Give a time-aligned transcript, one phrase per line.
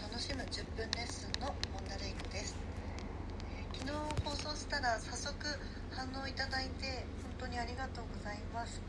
[0.00, 2.56] 楽しむ10分レッスンのモンダレイクです、
[3.50, 5.34] えー、昨日放送したら早速
[5.94, 7.06] 反応いただいて
[7.38, 8.80] 本当にありがとうございます。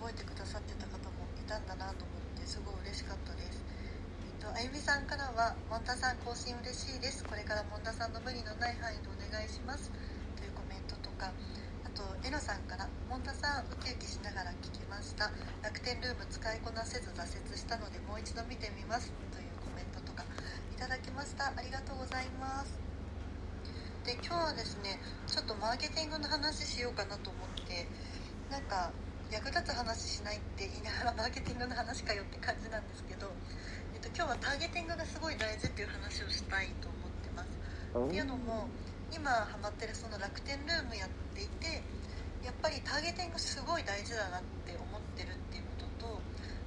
[0.00, 3.60] 覚えてくださってた方もいたんだなと思ってすごい嬉しかったです。
[3.60, 7.24] えっ、ー、とあゆみさんからは「モンタさん更新嬉しいです。
[7.24, 9.92] これからモンタさんの無理のない範囲でお願いします」
[10.40, 11.32] というコメントとか。
[11.84, 15.30] あとえのさんから「モンタさんウキウキしながら聞きました。
[15.62, 19.12] 楽天ルーム使いこなせず挫折したのでもう一度見てみます」
[21.40, 22.76] だきましたありがとうございます。
[24.04, 27.88] で今日はですねちょっとマーケティングの話しようかなと思って
[28.50, 28.92] なんか
[29.32, 33.30] 役立つ話しないって言いながらマーケティングの話かよって感じなんですけど、
[33.94, 37.48] えっと、今日はターゲティングがすごい大事っていう話をしたいと思ってます。
[37.48, 38.68] っていうのも
[39.12, 41.82] 今ハマってるその楽天ルームやっていて
[42.44, 46.20] やっぱりターゲティングすごい大事だなって思ってるっていうことと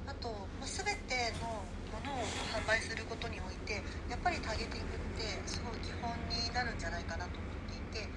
[0.07, 3.77] あと、まあ、全てのものを販売することにおいて
[4.09, 8.09] やっぱりターゲティングってすごい基本になるんじゃないかなと思っていて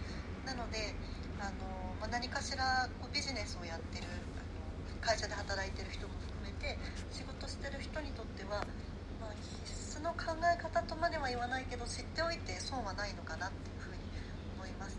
[0.48, 0.96] なので
[1.36, 1.68] あの、
[2.00, 6.80] まあ、何かしらこうビジネスをやってるあの会社で働いてる人も含めて
[7.12, 8.64] 仕事してる人にとっては、
[9.20, 9.36] まあ、
[9.68, 14.00] 必須の考え方とまでは言わないけど知っておいて損はないのかなっていうふうに
[14.56, 14.96] 思います。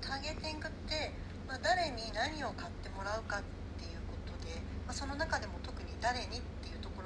[0.00, 1.12] ターゲティングって、
[1.46, 3.42] まあ、誰に何を買ってもらうかっ
[3.76, 4.56] ていうことで、
[4.88, 6.57] まあ、その中でも特に誰にって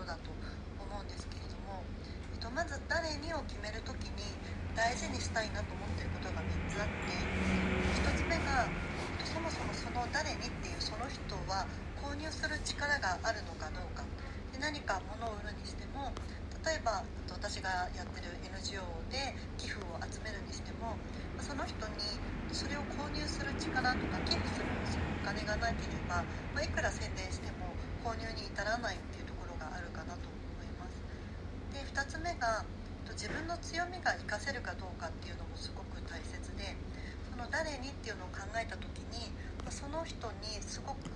[0.02, 0.34] ろだと
[0.82, 1.78] 思うんですけれども、
[2.34, 4.26] えっと、まず誰にを決める時に
[4.74, 7.14] 大事にしたいなと思ってることが3つあって
[8.02, 8.66] 1つ目が、
[9.22, 11.64] そもそもその誰にっていうその人は
[12.02, 14.02] 購入する力があるのかどうか。
[14.52, 16.12] で何か物を売るにしても
[16.66, 20.92] 例えば私がやってる NGO で寄付を集めるにしても
[21.40, 22.20] その人に
[22.52, 26.22] それを購入する力とか寄付するお金がなければ、
[26.54, 27.72] ま、いくら宣伝しても
[28.04, 29.31] 購入に至らないっていう
[30.18, 30.98] ところがあるかなと
[31.70, 32.66] で2つ目が
[33.14, 36.74] 自分の強みが活かせるかどうかっていうのもすごく大切で
[37.30, 39.30] その誰にっていうのを考えた時に
[39.70, 41.12] その人にすごく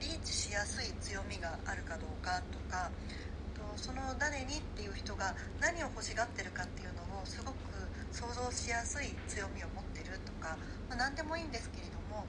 [0.00, 2.90] リーチしやすい強みがあるかどうかとか
[3.76, 7.56] その誰にっていう人が何を欲しがってるかっていうのをすごく
[8.10, 10.56] 想像しやすい強みを持ってるとか、
[10.88, 12.24] ま、何でもいいんですけれども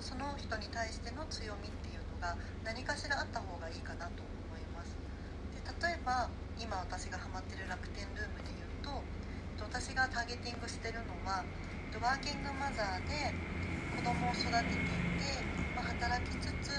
[0.00, 4.39] その人に対しての強みっていうのが何かしらあった方がいいかなと思います。
[5.78, 6.26] 例えば
[6.58, 8.90] 今私がハマってる楽天ルームで言うと
[9.62, 11.46] 私がターゲティングしてるのは
[12.02, 13.30] ワーキングマザーで
[13.94, 16.74] 子供を育てていて、まあ、働きつつ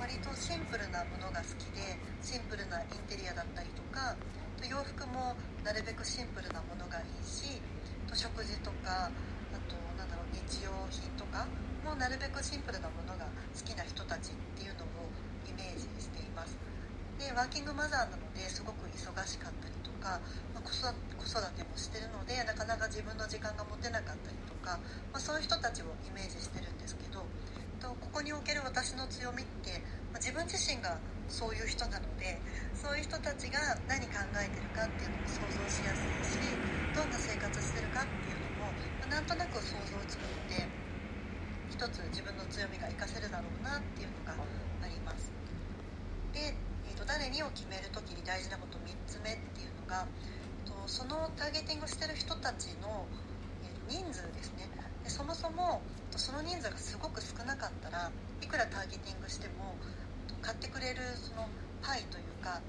[0.00, 4.18] 割とシンプルなものが好きでシンプルなインテリアだったりとか
[4.66, 7.62] 洋服もなるべくシンプルなものがいいし
[8.10, 9.06] 食事とか
[9.54, 11.46] あとなんだろう日用品とか
[11.84, 15.06] もなるべくシンプルなものが好きな人たちっていうのを
[15.46, 16.71] イメージしています。
[17.22, 20.18] でワーキングマザーなのですごく忙しかったりとか、
[20.50, 20.90] まあ、子育
[21.54, 24.82] てもしてるのでなかなか自分の時間が持てなかったりとか、
[25.14, 27.22] まあ、そういう人たちをイメージしてるんですけど
[27.78, 29.78] とここにおける私の強みって、
[30.10, 30.98] まあ、自分自身が
[31.30, 32.42] そういう人なので
[32.74, 36.58] そういう人たちが何考えてるかっていうのも想像しやすいし
[36.90, 40.66] どんな生活してるかっていうのも、ま、なんとなく想像つくので
[41.70, 44.34] 一つ自分の強みが活かせるだろうなっていうのが。
[47.32, 50.04] と誰にを決める時に大事なこと3つ目っていうのが
[50.84, 53.08] そのターゲティングしてる人たちの
[53.88, 54.68] 人数ですね。
[55.02, 55.80] でそもそも
[56.12, 58.12] その人数がすごく少なかったら
[58.42, 59.72] いくらターゲティングしても
[60.42, 61.48] 買ってくれるその
[61.80, 62.60] パイというか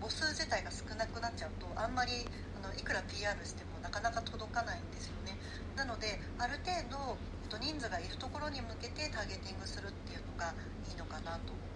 [0.00, 2.24] 母数自体が少なくなっちゃうとあんまり
[2.56, 5.36] あのいくら PR してもなかなか届かないんですよね。
[5.76, 7.18] なのである程度
[7.60, 10.54] 人数がいるところに向けてターゲティングするっていうのが
[10.88, 11.69] いいのかなと思います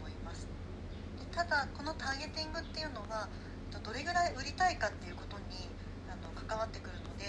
[1.35, 3.27] ただこのターゲティングっていうのは
[3.83, 5.67] どれぐらい売りたいかっていうことに
[6.07, 7.27] あの関わってくるので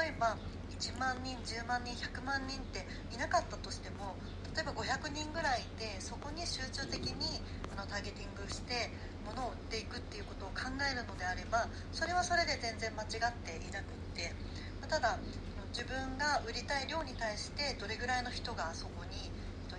[0.00, 0.40] 例えば
[0.72, 4.16] 1万人10万人100万人っていなかったとしても
[4.56, 7.36] 例えば500人ぐらいでそこに集中的に
[7.68, 8.88] あのターゲティングして
[9.28, 14.32] 物を売っていくっていうことを考えるのであればそれはそれで全然間違っていなくって
[14.80, 15.20] まただ
[15.68, 19.28] 自分が売りたい量に対してどれぐらいの人がそこに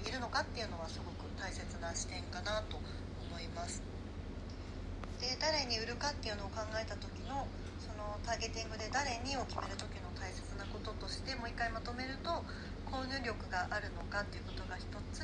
[0.06, 2.78] いるのかっていうのはすごく大切な視点かなと
[3.50, 3.82] ます。
[5.20, 7.48] で誰に売るかっていうのを考えた時の
[7.80, 12.44] そのターゲティングで誰にを決める時の大切なこととしてもう一回まとめると
[12.88, 15.24] 購入力があるのかっていうことが1つ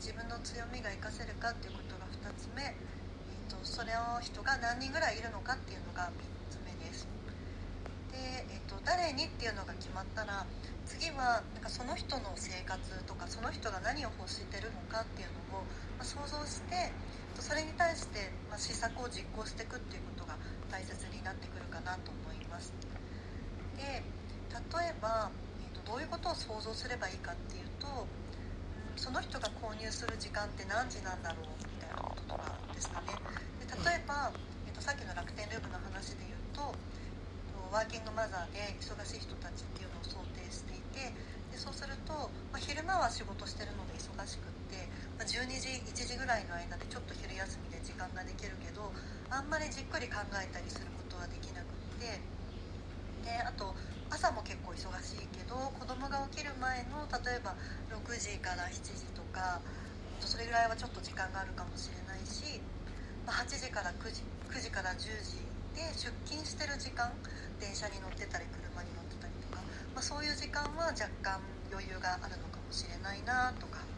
[0.00, 7.08] 自分の強みが活かせるかっていうことが2つ目、えーと、それを人が何人ぐらいいるのかっていうのが3つ目です。
[8.12, 8.16] で、
[8.48, 10.46] えーと、と誰にっていうのが決まったら
[10.90, 15.62] 次はなんかその人の生活とかその人が何を欲してるのかっていうのを、
[15.94, 16.90] まあ、想像して
[17.38, 20.34] それに対して、まあ、施策を実行していくっていうことが
[20.66, 22.74] 大切になってくるかなと思います。
[23.78, 24.02] で
[24.50, 25.30] 例えば、
[25.62, 33.14] えーと、どういうことを想像すればいいかっていうと、うん、その人が購入する時間って何時なんだろうみたいなこととかですかね
[33.62, 34.34] で例えば、
[34.66, 36.74] えーと、さっきの楽天ルームの話で言うと
[37.70, 41.14] ワーキングマザーで忙しい人たちっていうのを想定していて
[41.54, 42.12] でそうすると、
[42.50, 48.90] まあ、昼間は仕事してるので忙しくって、まあ、12時1時ぐらいの間でちょっと昼休みで時間ができるけど
[49.30, 52.20] あんまりじっくり考えたりすることはできなくって。
[53.22, 53.76] であと
[54.10, 57.54] 朝も結構忙しいけど子供が起きる前の例えば
[57.92, 59.60] 6時から7時とか
[60.18, 62.58] それぐらいはちょっと時間があるかもしれないし、
[63.24, 65.46] ま、8時から9時9時から10時
[65.78, 67.12] で出勤してる時間
[67.62, 69.62] 電車に乗ってたり車に乗ってたりとか、
[69.94, 71.38] まあ、そういう時間は若干
[71.70, 73.89] 余裕があるのかもしれないなとか。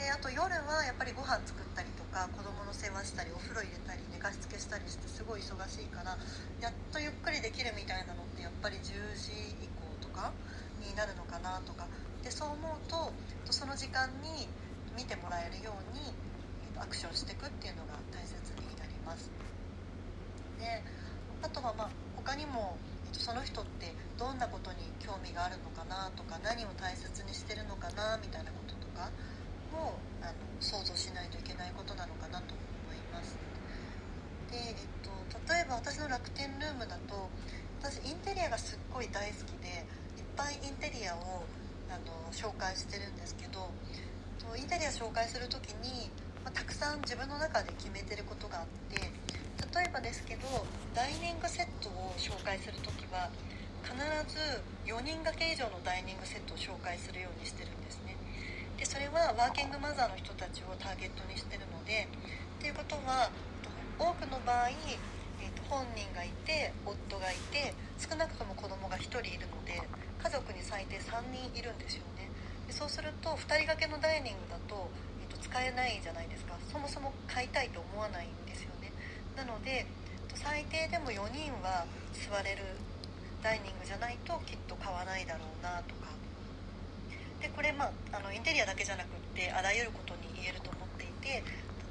[0.00, 6.16] であと夜はやっぱりご飯作ったりとか子供の世話したりお風呂入れたり寝かしつけしたりしてすごい忙しいから
[6.64, 10.32] やっとゆっくりできるみたいなのってやっぱり10時以降とか
[10.80, 11.84] になるのかなとか
[12.24, 13.12] でそう思うと
[13.52, 14.48] その時間に
[14.96, 16.00] 見てもらえるように
[16.80, 19.28] アクションしていくっていうのが大切になります。
[20.56, 20.80] で
[21.44, 22.80] あとはまあ他にも
[23.12, 29.12] その人ってどんなことに興味があるのかなとか何を大切にしてるのかなみたいなこととか
[29.72, 33.38] もあの想像しないといけないことなのかなと思います。
[34.50, 35.10] で、えっと、
[35.52, 37.28] 例えば私の楽天ルームだと
[37.80, 39.86] 私インテリアがすっごい大好きで
[40.18, 41.44] いっぱいインテリアを
[41.88, 43.70] あの紹介してるんですけど
[44.56, 46.10] インテリア紹介する時に、
[46.44, 53.30] まあ、たくさん自分の中で決めてることがあって例えばですけどダイニングセットを紹介する時は
[53.86, 53.96] 必
[54.28, 54.38] ず
[54.84, 58.16] 4人掛け以上のダイニングセットを紹介するようにしてるんですね。
[58.80, 63.28] でそれはワーキングマザーの人たちをターゲットにしてるのでっていうことは
[64.00, 72.32] 多くの場合、えー、と本人がいて夫がいて少なくとも子供が1人いるので家族に最低3人いるんですよね。
[72.66, 74.88] でそうすると2人掛けのダイニングだと,、
[75.20, 76.56] えー、と使えないじゃないですか。
[76.72, 78.96] そもそも買いたいと思わないんですよね。
[79.36, 79.84] なので
[80.32, 81.84] 最低でも4人は
[82.16, 82.64] 座れる
[83.44, 86.16] ダイニングじゃないときっと買わないだろうなとか
[87.40, 91.42] でこれ、まあ、あのインテリアだけじゃなくってあらゆることに言えると思っていて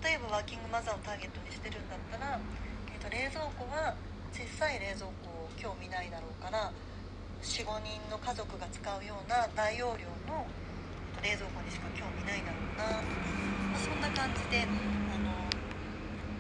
[0.06, 2.40] 例えばワーキングマザーをターゲットにしてるんだったら、
[2.94, 3.98] えーと、冷蔵庫は
[4.32, 6.72] 小さい冷蔵庫を興味ないだろうから
[7.42, 10.46] 45人の家族が使うような大容量の
[11.20, 13.02] 冷蔵庫にしか興味ないだろうな
[13.70, 15.30] まあ、そんな感じであの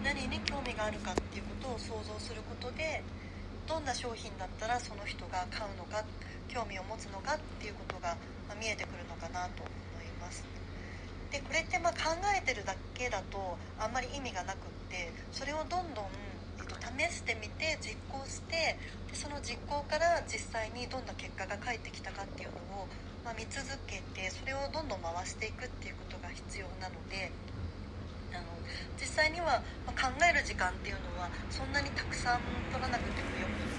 [0.04, 3.04] 何に興味があるかっていうことを想像することで
[3.68, 6.04] どんな商品だったらその人が買うのか
[6.48, 8.18] 興味を持つのかっていうことが
[8.56, 10.44] 見えてくるのかなと思います
[11.32, 16.10] でこれってま考えてるだけだとあんまり意味がなくってそれをどんどん、
[16.58, 18.78] えっと、試してみて実行して
[19.10, 22.90] でその実行から実際にどんな結果が返ってきたかっていうのを、
[23.24, 27.32] まあ、見続けてそれをどんどん回していくっていうことが必要なので。
[28.30, 28.46] あの
[28.94, 33.66] 実際には、ま考える時間っていうのはそんなにたくさん取らなくてもよく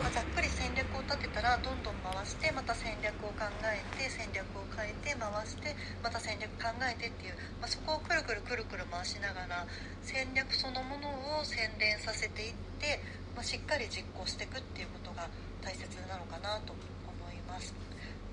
[0.00, 9.68] まあ、ざっくり戦略を立てたらどんどん回してまた戦略を考えて戦略を変えて回してまた戦略考えてっていう、まあ、そこをくるくるくるくる回しながら
[10.00, 13.04] 戦略そのものを洗練させていって、
[13.36, 15.28] まあ、しっかり実行していくっていうことが
[15.60, 17.76] 大切なのかなと思います。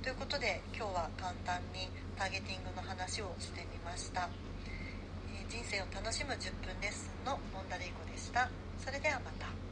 [0.01, 4.29] ということで今日は簡単にターゲティングの話をしてみました。
[5.51, 8.47] 人生を楽しむ10分レッスンのモンダレイコでした。
[8.79, 9.66] それではまた。